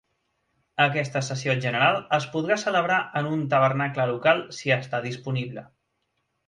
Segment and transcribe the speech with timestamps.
[0.85, 5.71] Aquesta sessió general es podrà celebrar en un tabernacle local si està disponible.